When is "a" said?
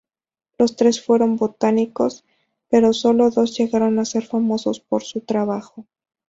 3.99-4.05